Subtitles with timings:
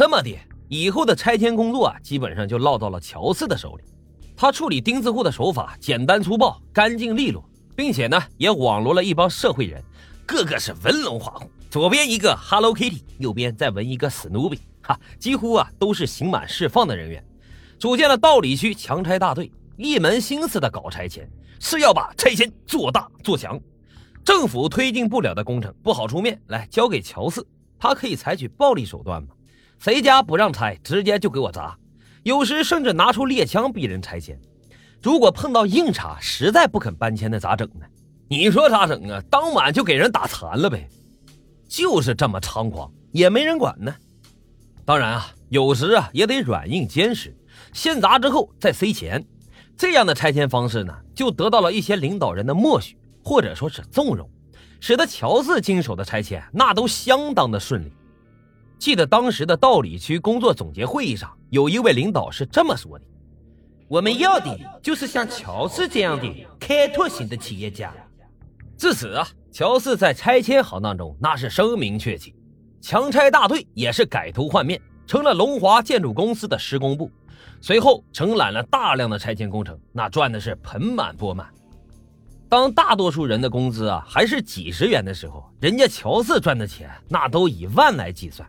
[0.00, 0.34] 这么的，
[0.70, 3.84] 以后的拆迁工作啊，基本上就落到了乔四的手里。
[4.34, 7.44] 他处理钉子户的手法简单粗暴、干净利落，
[7.76, 9.84] 并且呢，也网罗了一帮社会人，
[10.24, 11.50] 个个是文龙画虎。
[11.68, 17.22] 左边一个 Hello Kitty，右边再纹一个史努比，哈，几乎啊都是刑满释放的人员。
[17.78, 23.60] 组建了道里区强拆大队，一门心思的搞拆迁，是要把拆迁做大做强。
[24.24, 27.46] 政府推进不了的工程，不好出面，来交给乔四，
[27.78, 29.28] 他可以采取暴力手段吗？
[29.80, 31.74] 谁家不让拆，直接就给我砸。
[32.22, 34.38] 有时甚至拿出猎枪逼人拆迁，
[35.00, 37.86] 如果碰到硬茬，实在不肯搬迁的咋整呢？
[38.28, 39.22] 你说咋整啊？
[39.30, 40.86] 当晚就给人打残了呗，
[41.66, 43.94] 就是这么猖狂，也没人管呢。
[44.84, 47.34] 当然啊，有时啊也得软硬兼施，
[47.72, 49.24] 先砸之后再塞钱，
[49.78, 54.28] 这样的拆迁方式呢，就得到了一些领导人的默许或者说是纵容，
[54.78, 57.90] 使得乔四经手的拆迁那都相当的顺利。
[58.80, 63.04] 记得当时的道里区工作总结会议上，有一位领导是这么说的
[63.86, 66.26] ：“我们要的就是像乔四这样的
[66.58, 67.92] 开拓型的企业家。”
[68.78, 72.34] 至此啊，乔四在拆迁行当中那是声名鹊起，
[72.80, 77.10] 强拆大队也是改头换面，成了龙华建筑公司的施工部，
[77.60, 81.46] 随后承揽了大量的拆迁工程，那赚的是盆满钵满。
[82.48, 88.48] 当大多数人的工资啊还是几十元的时候，人家乔四赚的钱那都以万来计算。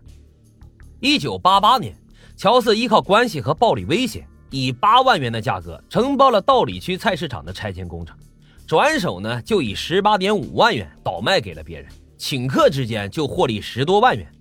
[1.04, 1.96] 一九八八年，
[2.38, 8.16] 乔四依靠关系和暴力威胁，以八万元的价格承包了道里区菜市场的拆迁工程，
[8.68, 14.32] 转手呢就以十八点五万元倒卖给了别人，顷刻之间就获利十多万元。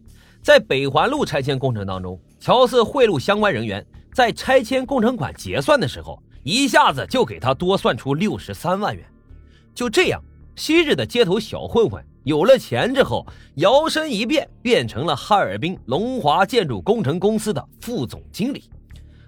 [0.42, 9.02] 在北环路拆迁工程当中，乔四贿赂相关人员，在拆迁工程款结算的时候，一下子就给他多算出六十三万元。
[9.74, 10.22] 就这样，
[10.56, 12.05] 昔日的街头小混混。
[12.24, 18.64] 有了钱之后，摇身一变变成了哈尔滨龙华建筑工程公司的副总经理，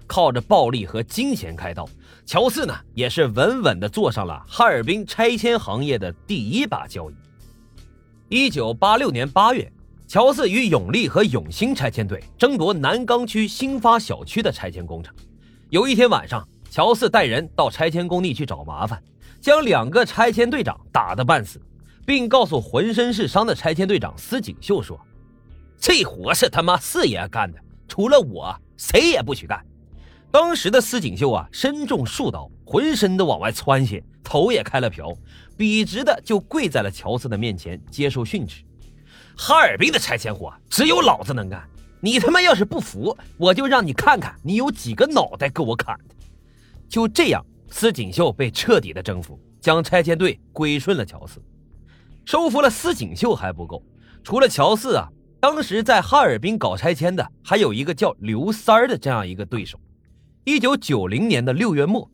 [0.05, 1.89] 靠着暴力和金钱开刀，
[2.23, 7.15] 乔四呢也是稳稳的坐上了哈尔滨拆迁行业的第一把交椅。
[8.29, 9.71] 一九八六年八月，
[10.07, 15.13] 乔四与永利和永兴拆迁队争夺南岗区新发小区的拆迁工程。
[15.69, 19.01] 有一天晚上，乔四带人到拆迁工地去找麻烦，
[19.41, 21.59] 将两个拆迁队长打得半死。
[22.05, 24.99] 并告诉浑身是伤的拆迁队长司锦绣说
[25.79, 29.63] ：“这活是他妈四爷干的，除了我，谁也不许干。”
[30.31, 35.13] 当时的司锦绣啊，身中数刀，浑身都往外窜血，头也开了瓢，
[35.55, 38.63] 笔直的就跪在了乔四的面前接受训斥
[39.37, 41.63] ：“哈尔滨的拆迁活只有老子能干，
[42.01, 46.15] 你他妈要是不服，我就让你看看你有几个脑袋够我砍的。”
[46.89, 51.39] 就这样，司锦绣被彻底的征服，将拆迁队归顺了乔四。
[52.25, 53.83] 收服了司锦绣还不够，
[54.23, 55.07] 除了乔四啊，
[55.39, 59.79] 当时在哈尔滨搞拆迁的还有一个叫刘三儿的这样一个对手。
[60.45, 62.09] 一九九零年的六月末，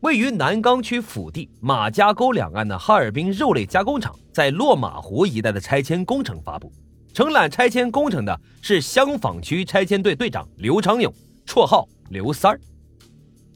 [0.00, 6.70] 位于南岗区腹地马家沟两岸的哈尔滨肉类加工厂在落马湖一带的拆迁工程发布，
[7.12, 11.12] 承揽拆迁工程的是香坊区拆迁队队长刘长勇，
[11.46, 12.60] 绰号刘三儿。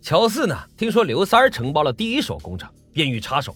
[0.01, 3.55] 乔四呢，听说刘三儿承包了第一手工程，便欲插手。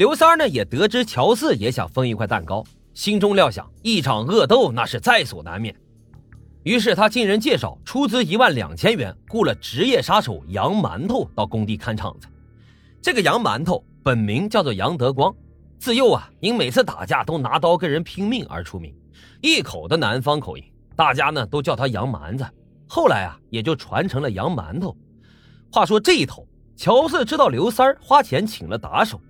[0.00, 5.76] 刘三儿呢也得知乔四也想分一块蛋糕，心中料想一场恶斗那是在所难免，
[6.62, 12.26] 于是他经人介绍出资一万两千元雇了职业杀手杨馒头到工地看场子。
[13.02, 15.34] 这个杨馒头本名叫做杨德光，
[15.78, 18.94] 自幼啊因每次打架都拿刀跟人拼命而出名，
[19.42, 20.64] 一口的南方口音，
[20.96, 22.46] 大家呢都叫他杨蛮子。
[22.88, 24.96] 后来啊也就传成了杨馒头。
[25.70, 29.20] 话说这一头，乔四知道刘三儿花钱请了打手。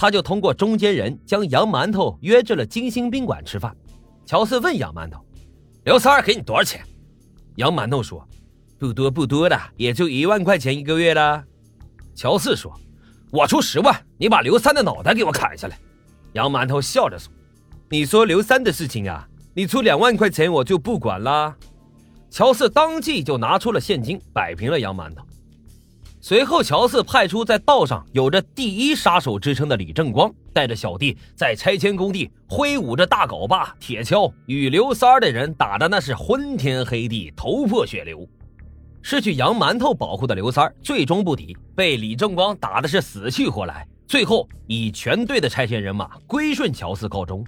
[0.00, 3.76] 他就通过中间人将杨馒头约至了金星宾馆吃饭。
[4.24, 5.22] 乔四问杨馒头
[5.84, 6.82] ：“刘三儿给你多少钱？”
[7.56, 8.26] 杨馒头说
[8.80, 11.44] ：“不多不多的，也就一万块钱一个月了。”
[12.16, 12.72] 乔四说
[13.30, 15.78] ：“我出十万，你把刘三的脑袋给我砍下来。”
[16.32, 17.30] 杨馒头笑着说
[17.90, 21.54] ：“你说刘三的事情啊，你出两万块钱我就不管啦。”
[22.32, 25.22] 乔四当即就拿出了现金摆平了杨馒头。
[26.22, 38.28] 随后，乔四派出在道上有着“第一杀手”之称的李正光，带着小弟在拆迁工地挥舞着大镐把、铁锹，与刘三儿的人打的那是昏天黑地、头破血流。
[39.00, 47.42] 失去杨馒头保护的刘三儿最终不敌，被李正光打的是死去活来，最后以全队的拆迁人马归顺乔四告终。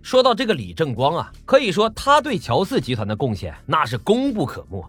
[0.00, 4.82] 说到这个李正光啊，可以说他对乔四集团的贡献那是功不可没。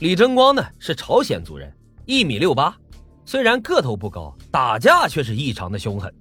[0.00, 1.72] 李正光呢是朝鲜族人。
[2.06, 2.76] 一米六八，
[3.24, 6.12] 虽然个头不高，打架却是异常的凶狠。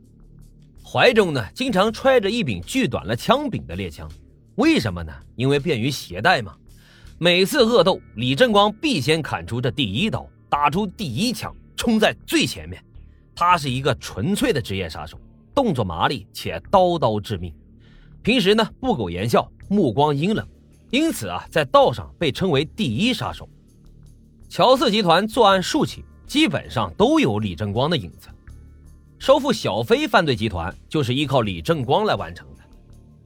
[0.82, 4.10] 怀中呢，经常揣着一柄锯短了枪柄的猎枪，
[4.56, 5.12] 为什么呢？
[5.36, 6.56] 因为便于携带嘛。
[7.18, 12.82] 每次恶斗，李正光必先砍出这第一刀，打出第一枪，冲在最前面。
[13.36, 15.20] 他是一个纯粹的职业杀手，
[15.54, 17.54] 动作麻利且刀刀致命。
[18.22, 20.48] 平时呢不苟言笑，目光阴冷，
[20.92, 23.50] 因此啊，在道上被称为第一杀手。
[24.54, 28.28] 乔四集团作案数起，基本上都有李正光的影子。
[29.18, 32.62] 收复小飞犯罪集团就是依靠李正光来完成的。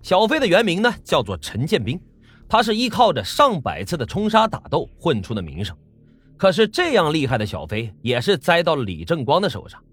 [0.02, 2.00] 小飞的原名呢叫做陈建斌，
[2.48, 5.76] 他是依靠着上百次的冲杀打斗混出的名声。
[6.38, 9.84] 可是这样厉害的小飞，也是栽到了李正光的手上。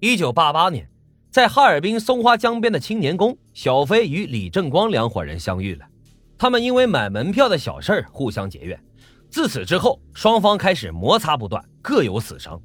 [0.00, 0.86] 一九八八年，
[1.30, 5.86] 在哈尔滨松花江边的青年宫，小飞与李正光两伙人相遇了。
[6.36, 8.78] 他们因为买门票的小事互相结怨，
[9.34, 12.56] 自此之后，双方开始摩擦不断，各有死伤。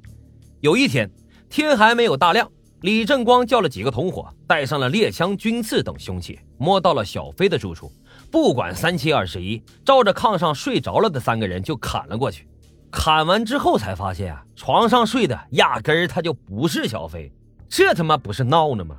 [0.60, 1.10] 有一天，
[1.48, 2.48] 天还没有大亮，
[2.82, 7.90] 李正光叫了几个同伙，带上了猎枪、军刺等凶器，摸到了小飞的住处，
[8.30, 12.46] 不管三七二十一，照着炕上睡着了的三个人就砍了过去。
[12.88, 17.32] 砍完之后才发现啊，床上睡的压根儿他就不是小飞，
[17.68, 18.94] 这他妈不是闹呢吗？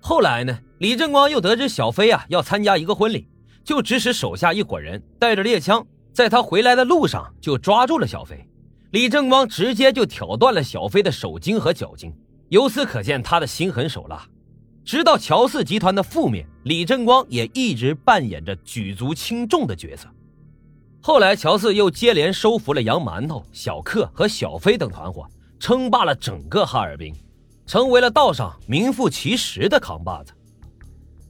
[0.00, 3.28] 后来呢，李正光又得知小飞啊要参加一个婚礼，
[3.62, 8.46] 就指使手下一伙人带着猎枪，在他回来的路上就抓住了小飞。
[8.90, 12.12] 李正光直接就挑断了小飞的手筋和脚筋，
[12.50, 14.26] 由此可见他的心狠手辣。
[14.84, 20.06] 直到乔四集团的覆灭，李正光也一直扮演着举足轻重的角色。
[21.00, 25.26] 后来，乔四又接连收服了杨馒头、小克和小飞等团伙，
[25.58, 27.14] 称霸了整个哈尔滨，
[27.66, 30.32] 成为了道上名副其实的扛把子。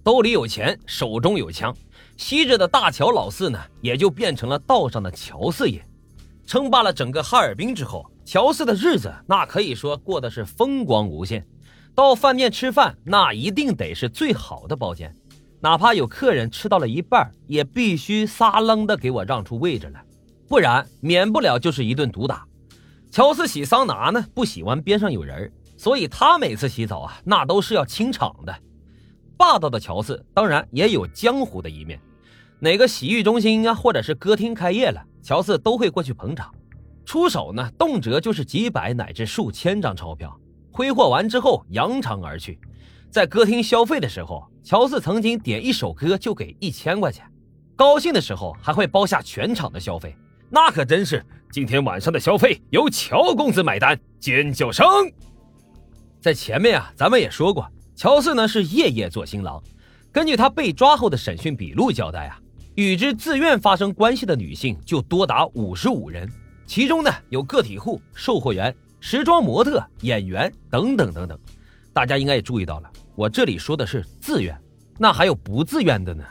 [0.03, 1.75] 兜里有钱，手中有枪，
[2.23, 5.85] 昔日的大乔老四呢，也就变成了道上的乔四爷。
[6.47, 11.45] 称霸了整个哈尔滨之后，乔四的日子那可以说过得是风光无限。
[11.97, 15.13] 到饭店吃饭，那一定得是最好的包间。
[15.61, 20.05] 哪怕有客人吃到了一半，也必须撒楞的给我让出位置来，
[20.49, 22.47] 不然免不了就是一顿毒打。
[23.11, 28.57] 乔四洗桑拿呢，不喜欢边上有人，所以他每次洗澡啊，那都是要清场的。
[29.37, 32.01] 霸道的乔四当然也有江湖的一面，
[32.63, 36.55] 哪个洗浴中心啊，或者是歌厅开业了，乔四都会过去捧场，
[37.05, 40.33] 出手呢，动辄就是几百乃至数千张钞票，
[40.71, 42.61] 挥霍完之后扬长而去。
[43.11, 47.27] 在歌厅消费的时候，乔四曾经点一首歌就给一千块钱，
[47.75, 50.15] 高兴的时候还会包下全场的消费，
[50.49, 51.21] 那可真是
[51.51, 54.87] 今天晚上的消费由乔公子买单，尖叫声。
[56.21, 59.61] 在前面啊，咱们也说过，乔四呢是夜夜做新郎。
[60.13, 62.39] 根据他被抓后的审讯笔录交代啊，
[62.75, 66.31] 与之自愿发生关系的女性就多达五十五人，
[66.67, 71.39] 其中呢有个体户、售货员、时装模特、演员等等等等。
[71.93, 72.91] 大家应该也注意到了。
[73.15, 74.59] 我这里说的是自愿，
[74.99, 76.25] 那还有不自愿的呢？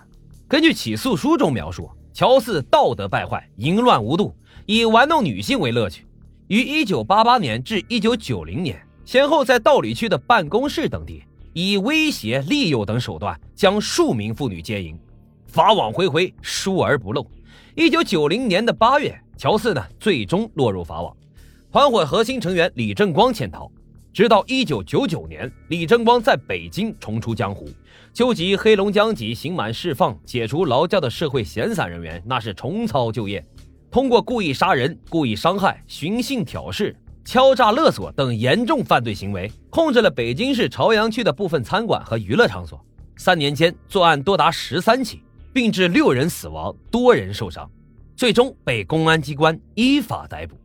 [0.47, 4.35] 根据起诉书中描述，乔四道德败坏，淫乱无度，
[4.65, 6.07] 以玩弄女性为乐趣。
[6.47, 11.23] 于1988年至1990年，先后在道里区的办公室等地，
[11.53, 14.99] 以威胁、利诱等手段将数名妇女奸淫，
[15.51, 17.27] 法网恢恢，疏而不漏。
[17.75, 21.13] 1990年的八月，乔四呢最终落入法网，
[21.69, 23.69] 团伙核心成员李正光潜逃。
[24.13, 27.69] 直到一九九九年，李正光在北京重出江湖，
[28.13, 33.45] 纠集黑龙江籍刑满释放、解除劳教的社会闲散人员，那是重操旧业，
[33.89, 42.79] 通过故意杀人、故意伤害、寻衅挑事、敲诈勒索等严重犯罪行为，控制了北京市朝阳区的部分餐馆和娱乐场所。
[43.17, 45.21] 三年间作案多达十三起，
[45.53, 47.69] 并致六人死亡、多人受伤，
[48.15, 50.55] 最终被公安机关依法逮捕。